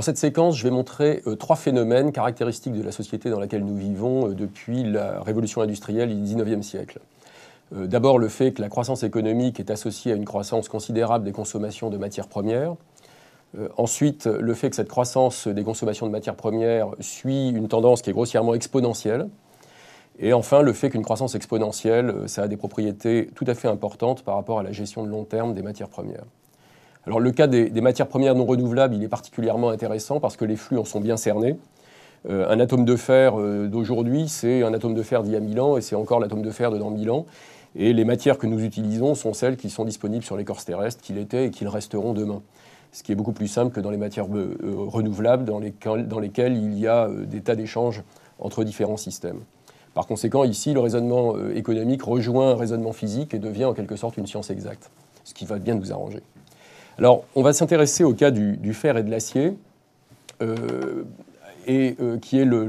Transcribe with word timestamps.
Dans 0.00 0.04
cette 0.04 0.16
séquence, 0.16 0.56
je 0.56 0.64
vais 0.64 0.70
montrer 0.70 1.20
euh, 1.26 1.36
trois 1.36 1.56
phénomènes 1.56 2.10
caractéristiques 2.10 2.72
de 2.72 2.82
la 2.82 2.90
société 2.90 3.28
dans 3.28 3.38
laquelle 3.38 3.62
nous 3.62 3.76
vivons 3.76 4.30
euh, 4.30 4.34
depuis 4.34 4.82
la 4.82 5.20
révolution 5.20 5.60
industrielle 5.60 6.08
du 6.08 6.22
XIXe 6.22 6.66
siècle. 6.66 7.00
Euh, 7.76 7.86
d'abord, 7.86 8.18
le 8.18 8.28
fait 8.28 8.52
que 8.52 8.62
la 8.62 8.70
croissance 8.70 9.02
économique 9.02 9.60
est 9.60 9.70
associée 9.70 10.12
à 10.12 10.14
une 10.14 10.24
croissance 10.24 10.70
considérable 10.70 11.26
des 11.26 11.32
consommations 11.32 11.90
de 11.90 11.98
matières 11.98 12.28
premières. 12.28 12.76
ensuite, 13.76 14.24
le 14.24 14.54
fait 14.54 14.70
que 14.70 14.76
cette 14.76 14.88
croissance 14.88 15.46
des 15.46 15.64
consommations 15.64 16.06
de 16.06 16.12
matières 16.12 16.36
premières 16.36 16.88
suit 17.00 17.50
une 17.50 17.68
tendance 17.68 18.00
qui 18.00 18.08
est 18.08 18.14
grossièrement 18.14 18.54
exponentielle. 18.54 19.28
Et 20.18 20.32
enfin, 20.32 20.62
le 20.62 20.72
fait 20.72 20.88
qu'une 20.88 21.04
croissance 21.04 21.34
exponentielle, 21.34 22.14
ça 22.26 22.44
a 22.44 22.48
des 22.48 22.56
propriétés 22.56 23.28
tout 23.34 23.44
à 23.46 23.54
fait 23.54 23.68
importantes 23.68 24.22
par 24.22 24.36
rapport 24.36 24.60
à 24.60 24.62
la 24.62 24.72
gestion 24.72 25.04
de 25.04 25.10
long 25.10 25.24
terme 25.24 25.52
des 25.52 25.62
matières 25.62 25.90
premières. 25.90 26.24
Alors 27.06 27.20
le 27.20 27.30
cas 27.30 27.46
des, 27.46 27.70
matières 27.80 28.08
premières 28.08 28.34
non 28.34 28.44
renouvelables, 28.44 28.94
il 28.94 29.02
est 29.02 29.08
particulièrement 29.08 29.70
intéressant 29.70 30.20
parce 30.20 30.36
que 30.36 30.44
les 30.44 30.56
flux 30.56 30.78
en 30.78 30.84
sont 30.84 31.00
bien 31.00 31.16
cernés. 31.16 31.56
Euh, 32.28 32.46
un 32.50 32.60
atome 32.60 32.84
de 32.84 32.96
fer 32.96 33.40
euh, 33.40 33.66
d'aujourd'hui, 33.66 34.28
c'est 34.28 34.62
un 34.62 34.74
atome 34.74 34.94
de 34.94 35.02
fer 35.02 35.22
d'il 35.22 35.32
y 35.32 35.36
a 35.36 35.40
1000 35.40 35.60
ans 35.60 35.76
et 35.78 35.80
c'est 35.80 35.96
encore 35.96 36.20
l'atome 36.20 36.42
de 36.42 36.50
fer 36.50 36.70
de 36.70 36.76
dans 36.76 36.90
1000 36.90 37.10
ans. 37.10 37.24
Et 37.74 37.94
les 37.94 38.04
matières 38.04 38.36
que 38.36 38.46
nous 38.46 38.62
utilisons 38.62 39.14
sont 39.14 39.32
celles 39.32 39.56
qui 39.56 39.70
sont 39.70 39.86
disponibles 39.86 40.24
sur 40.24 40.36
l'écorce 40.36 40.66
terrestre, 40.66 41.02
qu'il 41.02 41.16
était 41.16 41.46
et 41.46 41.50
qu'ils 41.50 41.68
resteront 41.68 42.12
demain. 42.12 42.42
Ce 42.92 43.02
qui 43.02 43.12
est 43.12 43.14
beaucoup 43.14 43.32
plus 43.32 43.48
simple 43.48 43.72
que 43.72 43.80
dans 43.80 43.90
les 43.90 43.96
matières 43.96 44.26
euh, 44.34 44.56
renouvelables, 44.62 45.44
dans, 45.44 45.58
lesquelles 45.58 46.56
il 46.56 46.78
y 46.78 46.86
a 46.86 47.08
des 47.08 47.40
tas 47.40 47.54
d'échanges 47.54 48.02
entre 48.38 48.64
différents 48.64 48.98
systèmes. 48.98 49.40
Par 49.94 50.06
conséquent, 50.06 50.44
ici, 50.44 50.74
le 50.74 50.80
raisonnement 50.80 51.34
économique 51.54 52.02
rejoint 52.02 52.50
un 52.50 52.56
raisonnement 52.56 52.92
physique 52.92 53.32
et 53.32 53.38
devient 53.38 53.64
en 53.64 53.72
quelque 53.72 53.96
sorte 53.96 54.18
une 54.18 54.26
science 54.26 54.50
exacte, 54.50 54.90
ce 55.24 55.32
qui 55.32 55.46
va 55.46 55.58
bien 55.58 55.74
nous 55.74 55.92
arranger. 55.92 56.22
Alors, 56.98 57.24
on 57.34 57.42
va 57.42 57.52
s'intéresser 57.52 58.04
au 58.04 58.12
cas 58.12 58.30
du, 58.30 58.74
fer 58.74 58.96
et 58.96 59.02
de 59.02 59.10
l'acier. 59.10 59.56
Euh, 60.42 61.04
et 61.66 61.96
euh, 62.00 62.16
qui 62.18 62.38
est 62.38 62.44
le, 62.44 62.66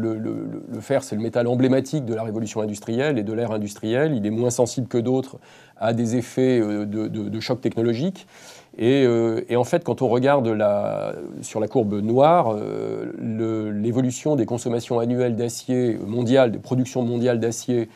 fer, 0.81 1.03
c'est 1.03 1.16
le 1.16 1.22
métal 1.22 1.47
emblématique 1.47 2.05
de 2.05 2.14
la 2.14 2.23
révolution 2.23 2.61
industrielle 2.61 3.17
et 3.17 3.23
de 3.23 3.33
l'ère 3.33 3.52
industrielle. 3.52 4.14
Il 4.16 4.25
est 4.25 4.31
moins 4.31 4.49
sensible 4.49 4.88
que 4.88 4.97
d'autres 4.97 5.38
à 5.77 5.94
des 5.94 6.17
effets 6.17 6.59
euh, 6.59 6.86
de, 6.86 7.39
choc 7.39 7.61
technologique. 7.61 8.27
Et, 8.77 9.05
en 9.55 9.64
fait, 9.66 9.83
quand 9.83 10.02
on 10.02 10.08
regarde 10.08 10.47
sur 11.42 11.59
la 11.59 11.67
courbe 11.67 12.02
noire, 12.02 12.55
l'évolution 13.19 14.38
des 14.38 14.45
consommations 14.45 14.99
annuelles 14.99 15.36
d'acier 15.36 15.97
mondiales, 16.05 16.52
des 16.52 16.58
productions 16.58 17.03
mondiales 17.03 17.42
d'acier 17.42 17.89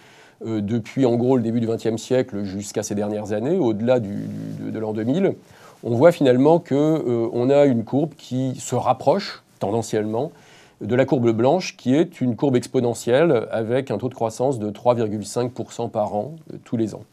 depuis 0.46 1.06
en 1.06 1.16
gros 1.16 1.38
le 1.38 1.44
début 1.44 1.62
du 1.62 1.68
XXe 1.68 1.96
siècle 1.96 2.44
jusqu'à 2.44 2.84
ces 2.84 2.94
dernières 2.94 3.32
années, 3.32 3.58
au-delà 3.58 4.02
de, 4.02 4.10
de 4.70 4.80
l'an 4.80 4.92
2000, 4.92 5.36
on 5.86 5.96
voit 5.96 6.12
finalement 6.12 6.60
qu'on 6.60 6.74
euh, 6.76 7.50
a 7.50 7.66
une 7.66 7.84
courbe 7.84 8.16
qui 8.18 8.56
se 8.56 8.76
rapproche 8.76 9.44
tendanciellement 9.60 10.32
de 10.82 10.96
la 10.96 11.06
courbe 11.06 11.30
blanche, 11.30 11.78
qui 11.78 11.96
est 11.96 12.20
une 12.20 12.36
courbe 12.36 12.56
exponentielle 12.58 13.48
avec 13.52 13.92
un 13.92 13.98
taux 13.98 14.10
de 14.10 14.16
croissance 14.16 14.60
de 14.60 14.72
3,5% 14.72 15.90
par 15.92 16.16
an 16.16 16.34
euh, 16.52 16.58
tous 16.66 16.76
les 16.76 16.96
ans. 16.96 17.04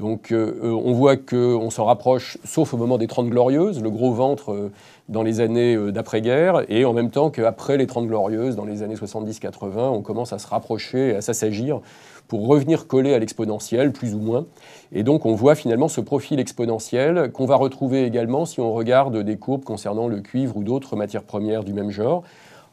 Donc 0.00 0.32
euh, 0.32 0.60
on 0.62 0.92
voit 0.92 1.16
qu'on 1.16 1.70
s'en 1.70 1.84
rapproche, 1.84 2.36
sauf 2.44 2.74
au 2.74 2.76
moment 2.76 2.98
des 2.98 3.06
Trente 3.06 3.30
Glorieuses, 3.30 3.80
le 3.80 3.90
gros 3.90 4.12
ventre 4.12 4.70
dans 5.08 5.22
les 5.22 5.40
années 5.40 5.76
d'après-guerre, 5.92 6.64
et 6.68 6.84
en 6.84 6.92
même 6.92 7.10
temps 7.10 7.30
qu'après 7.30 7.76
les 7.76 7.86
Trente 7.86 8.08
Glorieuses, 8.08 8.56
dans 8.56 8.64
les 8.64 8.82
années 8.82 8.96
70-80, 8.96 9.78
on 9.78 10.02
commence 10.02 10.32
à 10.32 10.38
se 10.38 10.48
rapprocher 10.48 11.14
à 11.14 11.20
s'assagir 11.20 11.80
pour 12.28 12.46
revenir 12.46 12.86
coller 12.86 13.14
à 13.14 13.18
l'exponentielle, 13.18 13.92
plus 13.92 14.14
ou 14.14 14.18
moins. 14.18 14.46
Et 14.92 15.02
donc 15.02 15.26
on 15.26 15.34
voit 15.34 15.54
finalement 15.54 15.88
ce 15.88 16.00
profil 16.00 16.40
exponentiel 16.40 17.30
qu'on 17.32 17.46
va 17.46 17.56
retrouver 17.56 18.04
également 18.04 18.46
si 18.46 18.60
on 18.60 18.72
regarde 18.72 19.16
des 19.18 19.36
courbes 19.36 19.64
concernant 19.64 20.08
le 20.08 20.20
cuivre 20.20 20.56
ou 20.56 20.64
d'autres 20.64 20.96
matières 20.96 21.24
premières 21.24 21.64
du 21.64 21.72
même 21.72 21.90
genre. 21.90 22.22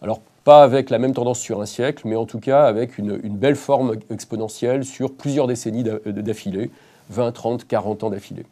Alors 0.01 0.19
pas 0.43 0.63
avec 0.63 0.89
la 0.89 0.97
même 0.97 1.13
tendance 1.13 1.39
sur 1.39 1.61
un 1.61 1.65
siècle, 1.65 2.03
mais 2.07 2.15
en 2.15 2.25
tout 2.25 2.39
cas 2.39 2.63
avec 2.63 2.97
une, 2.97 3.17
belle 3.17 3.55
forme 3.55 3.97
exponentielle 4.09 4.85
sur 4.85 5.13
plusieurs 5.13 5.47
décennies 5.47 5.83
d'affilée, 5.83 6.71
20, 7.09 7.31
30, 7.31 7.67
40 7.67 8.03
ans 8.03 8.09
d'affilée. 8.09 8.45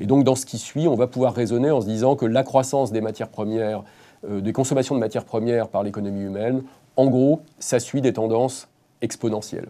Et 0.00 0.06
donc 0.06 0.24
dans 0.24 0.36
ce 0.36 0.46
qui 0.46 0.58
suit, 0.58 0.86
on 0.86 0.94
va 0.94 1.06
pouvoir 1.06 1.34
raisonner 1.34 1.70
en 1.70 1.80
se 1.80 1.86
disant 1.86 2.16
que 2.16 2.26
la 2.26 2.44
croissance 2.44 2.92
des 2.92 3.00
matières 3.00 3.28
premières, 3.28 3.82
euh, 4.28 4.40
des 4.40 4.52
consommations 4.52 4.94
de 4.94 5.00
matières 5.00 5.24
premières 5.24 5.68
par 5.68 5.82
l'économie 5.82 6.22
humaine, 6.22 6.62
en 6.96 7.06
gros, 7.06 7.40
ça 7.58 7.80
suit 7.80 8.00
des 8.00 8.12
tendances 8.12 8.68
exponentielles. 9.00 9.68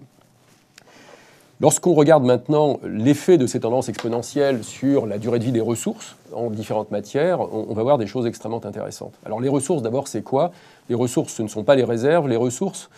Lorsqu'on 1.63 1.95
regarde 1.95 2.25
maintenant 2.25 2.81
l'effet 2.83 3.39
de 3.39 3.47
ces 3.47 3.61
tendances 3.61 3.89
exponentielles 3.89 4.65
sur 4.65 5.07
la 5.07 5.19
durée 5.19 5.39
de 5.39 5.45
vie 5.45 5.53
des 5.53 5.61
ressources 5.61 6.17
en 6.33 6.51
différentes 6.51 6.91
matières, 6.91 7.39
on, 7.55 7.73
va 7.73 7.85
voir 7.85 7.99
des 7.99 8.09
choses 8.09 8.27
extrêmement 8.27 8.67
intéressantes. 8.67 9.15
Alors 9.25 9.41
les 9.41 9.49
ressources, 9.49 9.81
d'abord, 9.81 10.09
c'est 10.09 10.23
quoi? 10.23 10.51
Les 10.89 10.97
ressources, 10.97 11.35
ce 11.35 11.43
ne 11.45 11.47
sont 11.47 11.63
pas 11.63 11.77
les 11.77 11.85
réserves. 11.85 12.27
Les 12.27 12.35
ressources, 12.35 12.91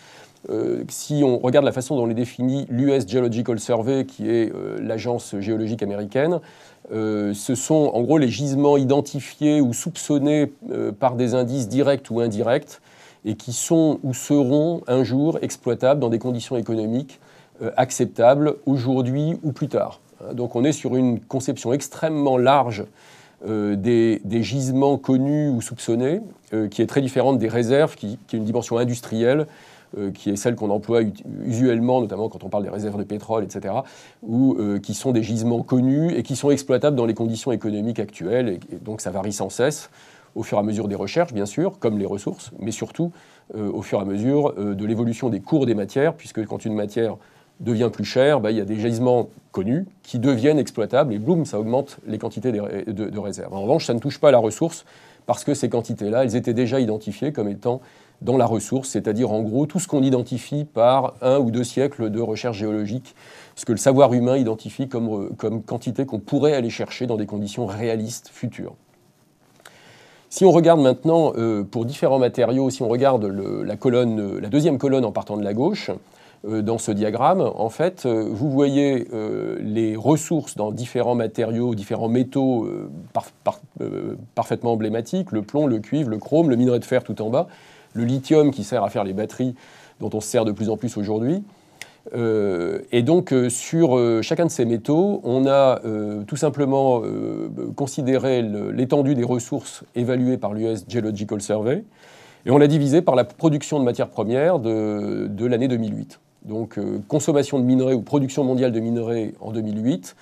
euh, 0.49 0.83
si 0.89 1.21
on 1.23 1.37
regarde 1.37 1.63
la 1.63 1.73
façon 1.73 1.95
dont 1.95 2.07
les 2.07 2.15
définit 2.15 2.65
l'US 2.67 3.07
Geological 3.07 3.59
Survey, 3.59 4.03
qui 4.07 4.31
est 4.31 4.51
euh, 4.51 4.79
l'agence 4.81 5.35
géologique 5.37 5.83
américaine, 5.83 6.39
euh, 6.91 7.35
ce 7.35 7.53
sont 7.53 7.91
en 7.93 8.01
gros 8.01 8.17
les 8.17 8.29
gisements 8.29 8.77
identifiés 8.77 9.61
ou 9.61 9.73
soupçonnés 9.73 10.51
par 10.99 11.13
des 11.13 11.35
indices 11.35 11.67
directs 11.67 12.09
ou 12.09 12.19
indirects 12.19 12.81
et 13.25 13.35
qui 13.35 13.53
sont 13.53 13.99
ou 14.01 14.15
seront 14.15 14.81
un 14.87 15.03
jour 15.03 15.37
exploitables 15.43 15.99
dans 15.99 16.09
des 16.09 16.19
conditions 16.19 16.57
économiques 16.57 17.19
acceptable 17.77 18.55
aujourd'hui 18.65 19.37
ou 19.43 19.51
plus 19.51 19.67
tard. 19.67 20.01
Donc 20.33 20.55
on 20.55 20.63
est 20.63 20.71
sur 20.71 20.95
une 20.95 21.19
conception 21.19 21.73
extrêmement 21.73 22.37
large 22.37 22.85
euh, 23.47 23.75
des, 23.75 24.43
gisements 24.43 24.97
connus 24.97 25.49
ou 25.49 25.61
soupçonnés, 25.61 26.21
euh, 26.53 26.67
qui 26.67 26.81
est 26.81 26.87
très 26.87 27.01
différente 27.01 27.37
des 27.37 27.47
réserves, 27.47 27.95
qui, 27.95 28.17
qui 28.27 28.35
est 28.35 28.39
une 28.39 28.45
dimension 28.45 28.77
industrielle, 28.77 29.47
qui 30.13 30.29
est 30.29 30.35
celle 30.35 30.55
qu'on 30.55 30.71
emploie 30.71 31.03
usuellement, 31.45 32.01
notamment 32.01 32.27
quand 32.27 32.43
on 32.43 32.49
parle 32.49 32.63
des 32.63 32.69
réserves 32.69 32.97
de 32.97 33.05
pétrole, 33.05 33.45
etc., 33.45 33.75
ou 34.23 34.57
qui 34.83 34.93
sont 34.93 35.13
des 35.13 35.23
gisements 35.23 35.61
connus 35.61 36.11
et 36.13 36.21
qui 36.21 36.35
sont 36.35 36.51
exploitables 36.51 36.97
dans 36.97 37.05
les 37.05 37.13
conditions 37.13 37.53
économiques 37.53 37.99
actuelles, 37.99 38.49
et, 38.49 38.59
donc 38.83 38.99
ça 38.99 39.09
varie 39.11 39.31
sans 39.31 39.49
cesse 39.49 39.89
au 40.33 40.43
fur 40.43 40.57
et 40.57 40.59
à 40.59 40.63
mesure 40.63 40.89
des 40.89 40.95
recherches, 40.95 41.33
bien 41.33 41.45
sûr, 41.45 41.79
comme 41.79 41.97
les 41.97 42.05
ressources, 42.05 42.51
mais 42.59 42.71
surtout 42.71 43.13
au 43.53 43.81
fur 43.83 43.99
et 43.99 44.01
à 44.01 44.05
mesure 44.05 44.53
de 44.53 44.85
l'évolution 44.85 45.29
des 45.29 45.39
cours 45.39 45.65
des 45.65 45.75
matières, 45.75 46.13
puisque 46.13 46.45
quand 46.45 46.65
une 46.65 46.73
matière 46.73 47.15
devient 47.59 47.89
plus 47.91 48.05
cher, 48.05 48.39
bah, 48.39 48.51
il 48.51 48.57
y 48.57 48.61
a 48.61 48.65
des 48.65 48.79
gisements 48.79 49.29
connus 49.51 49.85
qui 50.03 50.19
deviennent 50.19 50.59
exploitables 50.59 51.13
et 51.13 51.19
boum, 51.19 51.45
ça 51.45 51.59
augmente 51.59 51.97
les 52.05 52.17
quantités 52.17 52.51
de, 52.51 53.19
réserves. 53.19 53.53
En 53.53 53.61
revanche, 53.61 53.85
ça 53.85 53.93
ne 53.93 53.99
touche 53.99 54.19
pas 54.19 54.31
la 54.31 54.37
ressource 54.37 54.85
parce 55.25 55.43
que 55.43 55.53
ces 55.53 55.69
quantités-là, 55.69 56.23
elles 56.23 56.35
étaient 56.35 56.53
déjà 56.53 56.79
identifiées 56.79 57.31
comme 57.31 57.47
étant 57.47 57.81
dans 58.21 58.37
la 58.37 58.45
ressource, 58.45 58.89
c'est-à-dire 58.89 59.31
en 59.31 59.41
gros 59.41 59.65
tout 59.65 59.79
ce 59.79 59.87
qu'on 59.87 60.03
identifie 60.03 60.65
par 60.65 61.15
un 61.21 61.37
ou 61.37 61.51
deux 61.51 61.63
siècles 61.63 62.09
de 62.09 62.21
recherche 62.21 62.57
géologique, 62.57 63.15
ce 63.55 63.65
que 63.65 63.71
le 63.71 63.77
savoir 63.77 64.13
humain 64.13 64.37
identifie 64.37 64.87
comme, 64.87 65.35
comme 65.35 65.63
quantité 65.63 66.05
qu'on 66.05 66.19
pourrait 66.19 66.53
aller 66.53 66.69
chercher 66.69 67.07
dans 67.07 67.17
des 67.17 67.25
conditions 67.25 67.65
réalistes 67.65 68.29
futures. 68.31 68.75
Si 70.29 70.43
on 70.43 70.51
regarde 70.51 70.81
maintenant 70.81 71.31
euh, 71.37 71.63
pour 71.63 71.85
différents 71.85 72.19
matériaux, 72.19 72.69
si 72.69 72.81
on 72.81 72.89
regarde 72.89 73.23
la, 73.23 74.49
deuxième 74.49 74.77
colonne 74.77 75.05
en 75.05 75.13
partant 75.13 75.37
de 75.37 75.43
la 75.43 75.53
gauche, 75.53 75.89
euh, 75.89 75.93
dans 76.61 76.77
ce 76.77 76.91
diagramme, 76.91 77.41
en 77.41 77.69
fait, 77.69 78.05
euh, 78.05 78.27
vous 78.29 78.51
voyez 78.51 79.07
euh, 79.13 79.57
les 79.61 79.95
ressources 79.95 80.55
dans 80.55 80.71
différents 80.71 81.15
matériaux, 81.15 81.73
différents 81.75 82.07
métaux 82.07 82.69
parfaitement 84.35 84.73
emblématiques, 84.73 85.31
le 85.31 85.41
plomb, 85.41 85.67
le 85.67 85.79
cuivre, 85.79 86.09
le 86.09 86.17
chrome, 86.17 86.49
le 86.49 86.55
minerai 86.55 86.79
de 86.79 86.85
fer 86.85 87.03
tout 87.03 87.21
en 87.21 87.29
bas, 87.29 87.47
le 87.93 88.03
lithium 88.03 88.51
qui 88.51 88.63
sert 88.63 88.83
à 88.83 88.89
faire 88.89 89.03
les 89.03 89.13
batteries 89.13 89.55
dont 89.99 90.09
on 90.13 90.19
se 90.19 90.27
sert 90.27 90.45
de 90.45 90.51
plus 90.51 90.69
en 90.69 90.77
plus 90.77 90.97
aujourd'hui. 90.97 91.43
et 92.13 93.01
donc, 93.01 93.33
sur 93.49 94.21
chacun 94.21 94.45
de 94.45 94.51
ces 94.51 94.65
métaux, 94.65 95.21
on 95.23 95.47
a 95.47 95.79
tout 96.27 96.35
simplement 96.35 97.01
considéré 97.75 98.41
l'étendue 98.41 99.15
des 99.15 99.23
ressources 99.23 99.83
évaluées 99.95 100.37
par 100.37 100.53
l'US 100.53 100.85
Geological 100.87 101.41
Survey, 101.41 101.83
et 102.45 102.51
on 102.51 102.57
l'a 102.57 102.67
divisé 102.67 103.01
par 103.01 103.15
la 103.15 103.23
production 103.23 103.79
de 103.79 103.85
matières 103.85 104.09
premières 104.09 104.59
de 104.59 105.45
l'année 105.45 105.67
2008 105.67 106.19
donc 106.47 106.77
euh, 106.77 106.99
consommation 107.07 107.59
de 107.59 107.63
minerais 107.63 107.93
ou 107.93 108.01
production 108.01 108.43
mondiale 108.43 108.71
de 108.71 108.79
minerais 108.79 109.33
en 109.41 109.51
2008, 109.51 110.15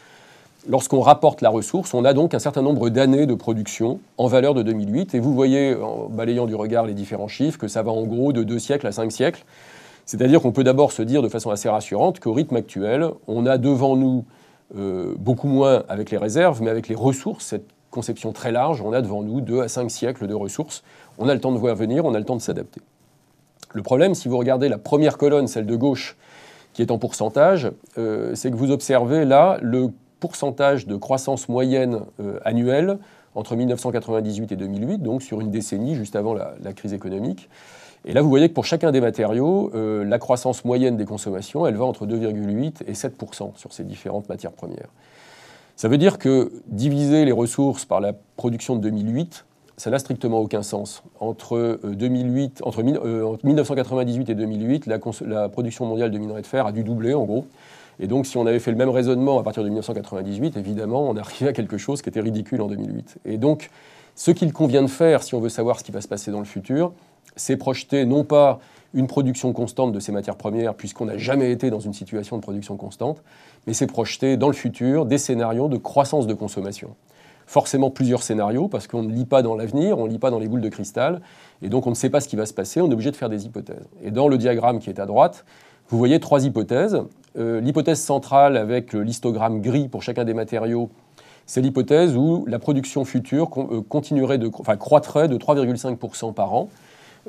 lorsqu'on 0.67 1.01
rapporte 1.01 1.41
la 1.41 1.49
ressource, 1.49 1.93
on 1.93 2.05
a 2.05 2.13
donc 2.13 2.33
un 2.33 2.39
certain 2.39 2.61
nombre 2.61 2.89
d'années 2.89 3.25
de 3.25 3.33
production 3.33 3.99
en 4.17 4.27
valeur 4.27 4.53
de 4.53 4.63
2008. 4.63 5.15
Et 5.15 5.19
vous 5.19 5.33
voyez, 5.33 5.75
en 5.75 6.07
balayant 6.09 6.45
du 6.45 6.55
regard 6.55 6.85
les 6.85 6.93
différents 6.93 7.27
chiffres, 7.27 7.57
que 7.57 7.67
ça 7.67 7.83
va 7.83 7.91
en 7.91 8.03
gros 8.03 8.33
de 8.33 8.43
2 8.43 8.59
siècles 8.59 8.87
à 8.87 8.91
5 8.91 9.11
siècles. 9.11 9.43
C'est-à-dire 10.05 10.41
qu'on 10.41 10.51
peut 10.51 10.63
d'abord 10.63 10.91
se 10.91 11.01
dire 11.01 11.21
de 11.21 11.29
façon 11.29 11.49
assez 11.49 11.69
rassurante 11.69 12.19
qu'au 12.19 12.33
rythme 12.33 12.57
actuel, 12.57 13.07
on 13.27 13.45
a 13.45 13.57
devant 13.57 13.95
nous 13.95 14.25
euh, 14.77 15.13
beaucoup 15.17 15.47
moins 15.47 15.83
avec 15.87 16.11
les 16.11 16.17
réserves, 16.17 16.61
mais 16.61 16.69
avec 16.69 16.87
les 16.87 16.95
ressources, 16.95 17.45
cette 17.45 17.67
conception 17.89 18.31
très 18.31 18.51
large, 18.51 18.81
on 18.81 18.91
a 18.91 19.01
devant 19.01 19.21
nous 19.23 19.39
2 19.39 19.61
à 19.61 19.67
5 19.67 19.89
siècles 19.89 20.27
de 20.27 20.33
ressources. 20.33 20.83
On 21.17 21.29
a 21.29 21.33
le 21.33 21.39
temps 21.39 21.51
de 21.51 21.57
voir 21.57 21.75
venir, 21.75 22.05
on 22.05 22.13
a 22.13 22.19
le 22.19 22.25
temps 22.25 22.35
de 22.35 22.41
s'adapter. 22.41 22.81
Le 23.73 23.81
problème, 23.81 24.13
si 24.15 24.27
vous 24.27 24.37
regardez 24.37 24.69
la 24.69 24.77
première 24.77 25.17
colonne, 25.17 25.47
celle 25.47 25.65
de 25.65 25.75
gauche, 25.75 26.15
qui 26.73 26.81
est 26.81 26.91
en 26.91 26.97
pourcentage, 26.97 27.71
euh, 27.97 28.33
c'est 28.35 28.51
que 28.51 28.55
vous 28.55 28.71
observez 28.71 29.25
là 29.25 29.57
le 29.61 29.89
pourcentage 30.19 30.87
de 30.87 30.95
croissance 30.95 31.49
moyenne 31.49 32.01
euh, 32.19 32.39
annuelle 32.45 32.97
entre 33.35 33.55
1998 33.55 34.51
et 34.51 34.55
2008, 34.55 34.99
donc 34.99 35.23
sur 35.23 35.41
une 35.41 35.49
décennie 35.49 35.95
juste 35.95 36.15
avant 36.15 36.33
la, 36.33 36.73
crise 36.73 36.93
économique. 36.93 37.49
Et 38.05 38.13
là, 38.13 38.21
vous 38.21 38.29
voyez 38.29 38.49
que 38.49 38.53
pour 38.53 38.65
chacun 38.65 38.91
des 38.91 39.01
matériaux, 39.01 39.71
euh, 39.73 40.03
la 40.03 40.19
croissance 40.19 40.65
moyenne 40.65 40.97
des 40.97 41.05
consommations, 41.05 41.65
elle 41.65 41.75
va 41.75 41.85
entre 41.85 42.05
2,8 42.05 42.83
et 42.85 42.93
7% 42.93 43.55
sur 43.55 43.73
ces 43.73 43.83
différentes 43.83 44.29
matières 44.29 44.51
premières. 44.51 44.89
Ça 45.75 45.87
veut 45.87 45.97
dire 45.97 46.19
que 46.19 46.51
diviser 46.67 47.25
les 47.25 47.31
ressources 47.31 47.85
par 47.85 48.01
la 48.01 48.13
production 48.35 48.75
de 48.75 48.81
2008, 48.81 49.45
ça 49.83 49.89
n'a 49.89 49.99
strictement 49.99 50.39
aucun 50.39 50.63
sens. 50.63 51.03
Entre, 51.19 51.77
2008, 51.83 52.61
euh, 52.61 52.65
entre, 52.65 53.45
1998 53.45 54.29
et 54.29 54.33
2008, 54.33 54.85
la, 54.85 54.97
la, 55.27 55.49
production 55.49 55.85
mondiale 55.85 56.09
de 56.09 56.17
minerais 56.17 56.41
de 56.41 56.47
fer 56.47 56.65
a 56.65 56.71
dû 56.71 56.85
doubler, 56.85 57.13
en 57.13 57.25
gros. 57.25 57.47
Et 57.99 58.07
donc, 58.07 58.25
si 58.25 58.37
on 58.37 58.45
avait 58.45 58.59
fait 58.59 58.71
le 58.71 58.77
même 58.77 58.87
raisonnement 58.87 59.37
à 59.39 59.43
partir 59.43 59.61
de 59.61 59.67
1998, 59.67 60.55
évidemment, 60.55 61.09
on 61.09 61.17
arrivait 61.17 61.49
à 61.49 61.51
quelque 61.51 61.77
chose 61.77 62.01
qui 62.01 62.07
était 62.07 62.21
ridicule 62.21 62.61
en 62.61 62.67
2008. 62.67 63.17
Et 63.25 63.37
donc, 63.37 63.71
ce 64.15 64.31
qu'il 64.31 64.53
convient 64.53 64.83
de 64.83 64.87
faire, 64.87 65.21
si 65.21 65.35
on 65.35 65.41
veut 65.41 65.49
savoir 65.49 65.79
ce 65.79 65.83
qui 65.83 65.91
va 65.91 65.99
se 65.99 66.07
passer 66.07 66.31
dans 66.31 66.39
le 66.39 66.45
futur, 66.45 66.93
c'est 67.35 67.57
projeter 67.57 68.05
non 68.05 68.23
pas 68.23 68.61
une 68.93 69.07
production 69.07 69.51
constante 69.51 69.91
de 69.91 69.99
ces 69.99 70.13
matières 70.13 70.37
premières, 70.37 70.75
puisqu'on 70.75 71.07
n'a 71.07 71.17
jamais 71.17 71.51
été 71.51 71.69
dans 71.69 71.81
une 71.81 71.93
situation 71.93 72.37
de 72.37 72.41
production 72.41 72.77
constante, 72.77 73.21
mais 73.67 73.73
c'est 73.73 73.87
projeter 73.87 74.37
dans 74.37 74.47
le 74.47 74.53
futur 74.53 75.05
des 75.05 75.17
scénarios 75.17 75.67
de 75.67 75.77
croissance 75.77 76.25
de 76.25 76.33
consommation. 76.33 76.95
Forcément 77.45 77.89
plusieurs 77.89 78.23
scénarios, 78.23 78.67
parce 78.67 78.87
qu'on 78.87 79.03
ne 79.03 79.11
lit 79.11 79.25
pas 79.25 79.41
dans 79.41 79.55
l'avenir, 79.55 79.99
on 79.99 80.05
ne 80.05 80.11
lit 80.11 80.19
pas 80.19 80.31
dans 80.31 80.39
les 80.39 80.47
boules 80.47 80.61
de 80.61 80.69
cristal, 80.69 81.21
et 81.61 81.69
donc 81.69 81.87
on 81.87 81.89
ne 81.89 81.95
sait 81.95 82.09
pas 82.09 82.21
ce 82.21 82.27
qui 82.27 82.35
va 82.35 82.45
se 82.45 82.53
passer, 82.53 82.81
on 82.81 82.89
est 82.89 82.93
obligé 82.93 83.11
de 83.11 83.15
faire 83.15 83.29
des 83.29 83.45
hypothèses. 83.45 83.87
Et 84.03 84.11
dans 84.11 84.27
le 84.27 84.37
diagramme 84.37 84.79
qui 84.79 84.89
est 84.89 84.99
à 84.99 85.05
droite, 85.05 85.45
vous 85.89 85.97
voyez 85.97 86.19
trois 86.19 86.45
hypothèses. 86.45 87.01
Euh, 87.37 87.59
l'hypothèse 87.61 87.99
centrale 87.99 88.57
avec 88.57 88.93
le 88.93 89.03
listogramme 89.03 89.61
gris 89.61 89.87
pour 89.87 90.03
chacun 90.03 90.23
des 90.23 90.33
matériaux, 90.33 90.89
c'est 91.45 91.61
l'hypothèse 91.61 92.15
où 92.15 92.45
la 92.47 92.59
production 92.59 93.05
future 93.05 93.49
euh, 93.57 93.81
continuerait 93.81 94.37
de, 94.37 94.49
enfin, 94.59 94.77
croîtrait 94.77 95.27
de 95.27 95.37
3,5% 95.37 96.33
par 96.33 96.53
an, 96.53 96.69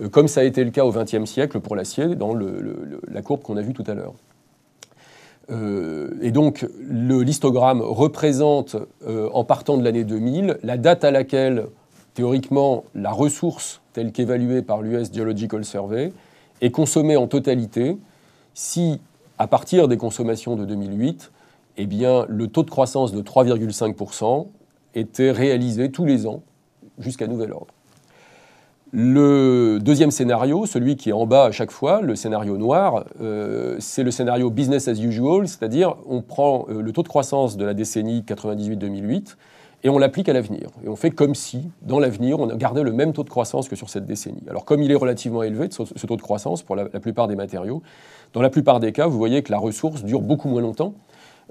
euh, 0.01 0.09
comme 0.09 0.29
ça 0.29 0.41
a 0.41 0.45
été 0.45 0.63
le 0.63 0.71
cas 0.71 0.85
au 0.85 0.93
XXe 0.93 1.25
siècle 1.25 1.61
pour 1.61 1.75
l'acier, 1.75 2.15
dans 2.15 2.35
la 2.35 3.23
courbe 3.23 3.43
qu'on 3.43 3.57
a 3.57 3.63
vue 3.63 3.73
tout 3.73 3.85
à 3.87 3.95
l'heure. 3.95 4.15
Et 5.51 6.31
donc, 6.31 6.67
le 6.81 7.23
listogramme 7.23 7.83
représente, 7.83 8.77
en 9.07 9.45
partant 9.45 9.77
de 9.77 9.85
l'année 9.85 10.05
2000, 10.05 10.59
la 10.63 10.77
date 10.79 11.05
à 11.05 11.11
laquelle, 11.11 11.67
théoriquement, 12.15 12.85
la 12.95 13.11
ressource, 13.11 13.83
telle 13.93 14.13
qu'évaluée 14.13 14.63
par 14.63 14.81
l'US 14.81 15.13
Geological 15.13 15.65
Survey, 15.65 16.13
est 16.61 16.71
consommée 16.71 17.17
en 17.17 17.27
totalité 17.27 17.99
si, 18.55 19.01
à 19.39 19.47
partir 19.47 19.89
des 19.89 19.97
consommations 19.97 20.57
de 20.57 20.65
2008, 20.65 21.31
eh 21.77 21.87
bien, 21.87 22.25
le 22.29 22.47
taux 22.47 22.63
de 22.63 22.71
croissance 22.71 23.13
de 23.13 23.21
3,5% 23.21 24.47
était 24.95 25.33
réalisé 25.33 25.91
tous 25.91 26.05
les 26.05 26.27
ans 26.27 26.43
jusqu'à 26.99 27.27
nouvel 27.27 27.53
ordre. 27.53 27.74
Le 28.97 29.81
deuxième 29.81 30.13
scénario, 30.13 30.67
celui 30.67 30.95
qui 30.95 31.09
est 31.09 31.13
en 31.13 31.27
bas 31.27 31.47
à 31.47 31.51
chaque 31.51 31.73
fois, 31.73 32.01
le 32.01 32.15
scénario 32.15 32.57
noir, 32.57 33.07
euh, 33.21 33.75
c'est 33.81 34.05
le 34.05 34.13
scénario 34.13 34.51
business 34.51 34.87
as 34.87 35.01
usual, 35.01 35.49
c'est-à-dire 35.49 35.97
on 36.07 36.23
prend 36.23 36.67
euh, 36.69 36.81
le 36.81 36.93
taux 36.93 37.03
de 37.03 37.09
croissance 37.09 37.57
de 37.57 37.65
la 37.65 37.75
décennie 37.75 38.21
98-2008 38.25 39.35
et 39.83 39.89
on 39.89 39.99
l'applique 39.99 40.29
à 40.29 40.33
l'avenir. 40.33 40.69
Et 40.85 40.89
on 40.89 40.95
fait 40.95 41.11
comme 41.11 41.35
si, 41.35 41.73
dans 41.83 41.99
l'avenir, 41.99 42.39
on 42.39 42.47
gardait 42.55 42.85
le 42.85 42.93
même 42.93 43.13
taux 43.13 43.25
de 43.25 43.31
croissance 43.31 43.69
que 43.69 43.75
sur 43.75 43.91
cette 43.91 44.07
décennie. 44.07 44.45
Alors 44.49 44.65
comme 44.65 44.81
il 44.81 44.93
est 44.93 44.95
relativement 44.95 45.43
élevé, 45.43 45.67
ce 45.73 46.07
taux 46.07 46.17
de 46.17 46.23
croissance, 46.23 46.63
pour 46.63 46.77
la 46.77 46.87
plupart 46.87 47.27
des 47.27 47.35
matériaux, 47.35 47.83
dans 48.33 48.43
la 48.43 48.51
plupart 48.51 48.79
des 48.79 48.93
cas, 48.93 49.09
vous 49.09 49.19
voyez 49.19 49.43
que 49.43 49.51
la 49.51 49.59
ressource 49.59 50.05
dure 50.05 50.21
beaucoup 50.21 50.49
moins 50.49 50.63
longtemps, 50.63 50.95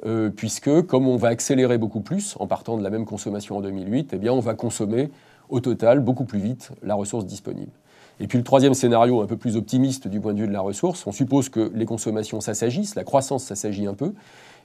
euh, 0.06 0.30
puisque 0.30 0.82
comme 0.84 1.08
on 1.08 1.18
va 1.18 1.28
accélérer 1.28 1.78
beaucoup 1.78 2.02
plus 2.02 2.36
en 2.40 2.48
partant 2.48 2.78
de 2.78 2.84
la 2.84 2.90
même 2.90 3.06
consommation 3.06 3.58
en 3.58 3.62
2008, 3.62 4.12
eh 4.14 4.18
bien 4.18 4.34
on 4.34 4.40
va 4.40 4.56
consommer 4.56 5.12
au 5.50 5.60
total 5.60 6.00
beaucoup 6.00 6.26
plus 6.26 6.40
vite 6.40 6.72
la 6.82 6.96
ressource 6.96 7.26
disponible. 7.26 7.72
Et 8.20 8.28
puis 8.28 8.38
le 8.38 8.44
troisième 8.44 8.74
scénario, 8.74 9.22
un 9.22 9.26
peu 9.26 9.38
plus 9.38 9.58
optimiste 9.58 10.08
du 10.08 10.20
point 10.20 10.34
de 10.34 10.40
vue 10.40 10.48
de 10.48 10.54
la 10.54 10.62
ressource, 10.62 11.06
on 11.08 11.12
suppose 11.12 11.50
que 11.50 11.72
les 11.74 11.86
consommations 11.86 12.42
s'assagissent, 12.42 12.96
la 12.96 13.04
croissance 13.04 13.44
s'assagit 13.44 13.88
un 13.88 13.96
peu, 13.96 14.14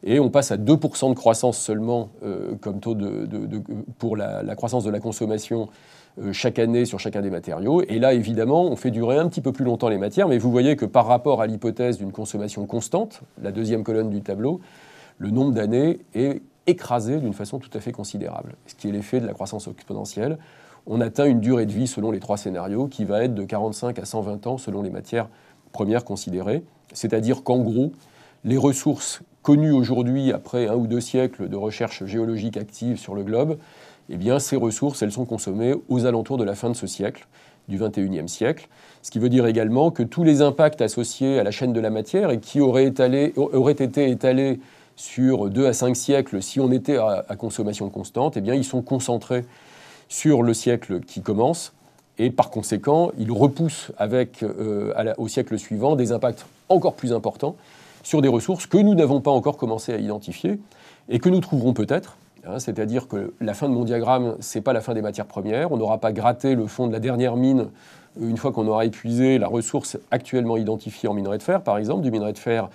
et 0.04 0.20
on 0.20 0.30
passe 0.30 0.52
à 0.52 0.56
2% 0.56 1.08
de 1.10 1.14
croissance 1.14 1.58
seulement 1.58 2.10
euh, 2.22 2.54
comme 2.60 2.78
taux 2.80 2.96
pour 3.98 4.16
la, 4.16 4.42
la, 4.42 4.54
croissance 4.54 4.84
de 4.84 4.90
la 4.90 5.00
consommation 5.00 5.68
euh, 6.20 6.32
chaque 6.32 6.58
année 6.58 6.84
sur 6.84 7.00
chacun 7.00 7.20
des 7.20 7.30
matériaux. 7.30 7.82
Et 7.82 7.98
là, 7.98 8.12
évidemment, 8.12 8.64
on 8.64 8.76
fait 8.76 8.90
durer 8.90 9.18
un 9.18 9.28
petit 9.28 9.40
peu 9.40 9.52
plus 9.52 9.64
longtemps 9.64 9.88
les 9.88 9.98
matières, 9.98 10.28
mais 10.28 10.38
vous 10.38 10.50
voyez 10.50 10.76
que 10.76 10.84
par 10.84 11.06
rapport 11.06 11.40
à 11.40 11.46
l'hypothèse 11.46 11.98
d'une 11.98 12.12
consommation 12.12 12.66
constante, 12.66 13.22
la 13.42 13.52
deuxième 13.52 13.82
colonne 13.82 14.10
du 14.10 14.20
tableau, 14.20 14.60
le 15.18 15.30
nombre 15.30 15.52
d'années 15.52 16.00
est 16.14 16.42
écrasé 16.68 17.18
d'une 17.18 17.32
façon 17.32 17.58
tout 17.58 17.70
à 17.74 17.80
fait 17.80 17.92
considérable, 17.92 18.54
ce 18.66 18.74
qui 18.74 18.88
est 18.88 18.92
l'effet 18.92 19.20
de 19.20 19.26
la 19.26 19.32
croissance 19.32 19.68
exponentielle. 19.68 20.38
On 20.86 21.00
atteint 21.00 21.26
une 21.26 21.40
durée 21.40 21.66
de 21.66 21.72
vie 21.72 21.86
selon 21.86 22.10
les 22.10 22.20
trois 22.20 22.36
scénarios 22.36 22.86
qui 22.86 23.04
va 23.04 23.24
être 23.24 23.34
de 23.34 23.44
45 23.44 23.98
à 23.98 24.04
120 24.04 24.46
ans 24.46 24.58
selon 24.58 24.82
les 24.82 24.90
matières 24.90 25.28
premières 25.72 26.04
considérées, 26.04 26.62
c'est-à-dire 26.92 27.42
qu'en 27.42 27.58
gros, 27.58 27.92
les 28.44 28.56
ressources 28.56 29.20
connues 29.42 29.72
aujourd'hui 29.72 30.32
après 30.32 30.68
un 30.68 30.74
ou 30.74 30.86
deux 30.86 31.00
siècles 31.00 31.48
de 31.48 31.56
recherche 31.56 32.04
géologique 32.04 32.56
active 32.56 32.98
sur 32.98 33.14
le 33.14 33.22
globe 33.22 33.58
eh 34.10 34.16
bien, 34.16 34.38
ces 34.38 34.56
ressources, 34.56 35.02
elles 35.02 35.12
sont 35.12 35.26
consommées 35.26 35.74
aux 35.88 36.06
alentours 36.06 36.38
de 36.38 36.44
la 36.44 36.54
fin 36.54 36.70
de 36.70 36.76
ce 36.76 36.86
siècle, 36.86 37.26
du 37.68 37.78
XXIe 37.78 38.28
siècle. 38.28 38.68
Ce 39.02 39.10
qui 39.10 39.18
veut 39.18 39.28
dire 39.28 39.46
également 39.46 39.90
que 39.90 40.02
tous 40.02 40.24
les 40.24 40.40
impacts 40.40 40.80
associés 40.80 41.38
à 41.38 41.44
la 41.44 41.50
chaîne 41.50 41.74
de 41.74 41.80
la 41.80 41.90
matière 41.90 42.30
et 42.30 42.40
qui 42.40 42.60
auraient, 42.60 42.86
été 42.86 44.10
étalés 44.10 44.60
sur 44.98 45.48
deux 45.48 45.66
à 45.66 45.72
cinq 45.72 45.96
siècles 45.96 46.42
si 46.42 46.60
on 46.60 46.70
était 46.70 46.98
à, 46.98 47.24
consommation 47.38 47.88
constante, 47.88 48.36
eh 48.36 48.42
bien, 48.42 48.54
ils 48.54 48.64
sont 48.64 48.82
concentrés 48.82 49.46
sur 50.08 50.42
le 50.42 50.52
siècle 50.52 51.00
qui 51.00 51.22
commence 51.22 51.72
et 52.18 52.30
par 52.30 52.50
conséquent, 52.50 53.12
ils 53.16 53.32
repoussent 53.32 53.92
avec, 53.96 54.42
euh, 54.42 54.92
au 55.16 55.28
siècle 55.28 55.58
suivant 55.58 55.96
des 55.96 56.12
impacts 56.12 56.44
encore 56.68 56.94
plus 56.94 57.12
importants 57.12 57.56
sur 58.02 58.20
des 58.22 58.28
ressources 58.28 58.66
que 58.66 58.78
nous 58.78 58.94
n'avons 58.94 59.20
pas 59.20 59.30
encore 59.30 59.56
commencé 59.56 59.94
à 59.94 59.98
identifier 59.98 60.58
et 61.08 61.18
que 61.18 61.28
nous 61.28 61.40
trouverons 61.40 61.72
peut-être 61.72 62.18
Hein, 62.48 62.58
c'est-à-dire 62.58 63.08
que 63.08 63.34
la 63.40 63.52
fin 63.52 63.68
de 63.68 63.74
mon 63.74 63.84
diagramme, 63.84 64.36
ce 64.40 64.58
n'est 64.58 64.62
pas 64.62 64.72
la 64.72 64.80
fin 64.80 64.94
des 64.94 65.02
matières 65.02 65.26
premières. 65.26 65.72
On 65.72 65.76
n'aura 65.76 65.98
pas 65.98 66.12
gratté 66.12 66.54
le 66.54 66.66
fond 66.66 66.86
de 66.86 66.92
la 66.92 67.00
dernière 67.00 67.36
mine 67.36 67.68
une 68.20 68.36
fois 68.36 68.52
qu'on 68.52 68.66
aura 68.66 68.84
épuisé 68.84 69.38
la 69.38 69.48
ressource 69.48 69.98
actuellement 70.10 70.56
identifiée 70.56 71.08
en 71.08 71.14
minerai 71.14 71.38
de 71.38 71.42
fer, 71.42 71.62
par 71.62 71.78
exemple. 71.78 72.02
Du 72.02 72.10
minerai 72.10 72.32
de 72.32 72.38
fer, 72.38 72.64
euh, 72.64 72.68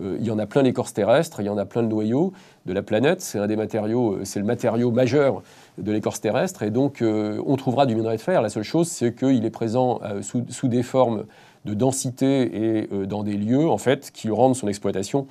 il 0.00 0.24
y 0.24 0.30
en 0.30 0.38
a 0.38 0.46
plein 0.46 0.62
l'écorce 0.62 0.92
terrestre, 0.92 1.40
il 1.40 1.46
y 1.46 1.48
en 1.48 1.58
a 1.58 1.64
plein 1.64 1.82
le 1.82 1.88
noyau 1.88 2.32
de 2.66 2.72
la 2.72 2.82
planète. 2.82 3.20
C'est 3.20 3.38
un 3.38 3.46
des 3.46 3.56
matériaux, 3.56 4.14
euh, 4.14 4.24
c'est 4.24 4.38
le 4.38 4.44
matériau 4.44 4.90
majeur 4.90 5.42
de 5.78 5.92
l'écorce 5.92 6.20
terrestre. 6.20 6.62
Et 6.62 6.70
donc, 6.70 7.02
euh, 7.02 7.42
on 7.46 7.56
trouvera 7.56 7.86
du 7.86 7.94
minerai 7.94 8.16
de 8.16 8.22
fer. 8.22 8.42
La 8.42 8.48
seule 8.48 8.62
chose, 8.62 8.88
c'est 8.88 9.14
qu'il 9.14 9.44
est 9.44 9.50
présent 9.50 10.00
sous, 10.22 10.44
sous, 10.48 10.68
des 10.68 10.82
formes 10.82 11.24
de 11.64 11.74
densité 11.74 12.78
et 12.78 13.06
dans 13.06 13.22
des 13.22 13.36
lieux, 13.36 13.68
en 13.68 13.78
fait, 13.78 14.10
qui 14.12 14.30
rendent 14.30 14.56
son 14.56 14.68
exploitation 14.68 15.26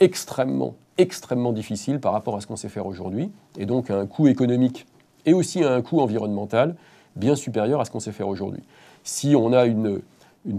extrêmement, 0.00 0.74
extrêmement 0.96 1.52
difficile 1.52 2.00
par 2.00 2.12
rapport 2.12 2.36
à 2.36 2.40
ce 2.40 2.46
qu'on 2.46 2.56
sait 2.56 2.68
faire 2.68 2.86
aujourd'hui, 2.86 3.30
et 3.58 3.66
donc 3.66 3.90
à 3.90 3.98
un 3.98 4.06
coût 4.06 4.28
économique 4.28 4.86
et 5.26 5.34
aussi 5.34 5.62
à 5.64 5.72
un 5.72 5.82
coût 5.82 6.00
environnemental 6.00 6.76
bien 7.16 7.34
supérieur 7.34 7.80
à 7.80 7.84
ce 7.84 7.90
qu'on 7.90 8.00
sait 8.00 8.12
faire 8.12 8.28
aujourd'hui. 8.28 8.62
Si 9.04 9.34
on 9.34 9.52
a 9.52 9.66
une, 9.66 10.00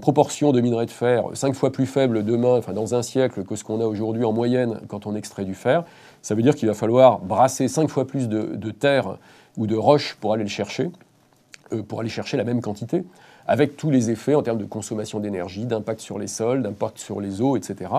proportion 0.02 0.52
de 0.52 0.62
minerais 0.62 0.86
de 0.86 0.92
fer 0.92 1.24
cinq 1.34 1.56
fois 1.56 1.72
plus 1.72 1.86
faible 1.86 2.24
demain, 2.24 2.58
enfin 2.58 2.74
dans 2.74 2.96
un 2.96 3.02
siècle, 3.02 3.44
que 3.44 3.56
ce 3.56 3.64
qu'on 3.64 3.82
a 3.82 3.86
aujourd'hui 3.86 4.26
en 4.26 4.34
moyenne 4.34 4.80
quand 4.88 5.08
on 5.08 5.16
extrait 5.16 5.46
du 5.46 5.56
fer, 5.56 5.84
ça 6.22 6.36
veut 6.36 6.42
dire 6.42 6.56
qu'il 6.56 6.68
va 6.68 6.74
falloir 6.74 7.20
brasser 7.20 7.68
cinq 7.68 7.90
fois 7.90 8.06
plus 8.06 8.28
de, 8.28 8.72
terre 8.72 9.18
ou 9.58 9.68
de 9.68 9.76
roche 9.76 10.16
pour 10.20 10.34
aller 10.34 10.44
le 10.44 10.50
chercher, 10.50 10.92
euh, 11.74 11.82
pour 11.82 12.02
aller 12.02 12.10
chercher 12.10 12.38
la 12.38 12.44
même 12.44 12.62
quantité, 12.62 13.04
avec 13.48 13.78
tous 13.78 13.90
les 13.90 14.12
effets 14.12 14.36
en 14.36 14.44
termes 14.44 14.60
de 14.60 14.66
consommation 14.66 15.20
d'énergie, 15.20 15.66
d'impact 15.66 16.02
sur 16.02 16.20
les 16.20 16.28
sols, 16.28 16.62
d'impact 16.62 17.00
sur 17.00 17.20
les 17.20 17.42
eaux, 17.42 17.58
etc. 17.58 17.90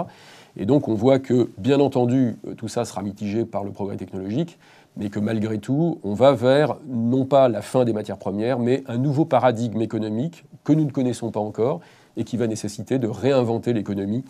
Et 0.57 0.67
donc 0.67 0.89
on 0.89 0.95
voit 0.95 1.19
que, 1.19 1.51
bien 1.59 1.81
entendu, 1.81 2.37
euh, 2.47 2.55
tout 2.55 2.69
ça 2.69 2.85
sera 2.85 3.03
mitigé 3.03 3.45
par 3.45 3.65
le 3.65 3.71
progrès 3.71 3.97
technologique, 3.97 4.59
mais 4.97 5.11
que 5.11 5.19
malgré 5.19 5.59
tout, 5.59 5.99
on 6.03 6.15
va 6.15 6.33
vers 6.33 6.77
non 6.87 7.25
pas 7.25 7.49
la 7.49 7.63
fin 7.63 7.85
des 7.85 7.93
matières 7.93 8.19
premières, 8.19 8.59
mais 8.59 8.83
un 8.87 8.99
nouveau 8.99 9.25
paradigme 9.25 9.81
économique 9.81 10.45
que 10.65 10.73
nous 10.73 10.85
ne 10.85 10.91
connaissons 10.91 11.31
pas 11.31 11.41
encore 11.41 11.81
et 12.17 12.25
qui 12.25 12.37
va 12.37 12.47
nécessiter 12.47 12.99
de 12.99 13.09
réinventer 13.09 13.73
l'économie 13.73 14.25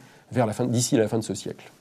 d'ici 0.68 0.96
la 0.96 1.08
fin 1.08 1.18
de 1.18 1.24
ce 1.24 1.34
siècle. 1.34 1.72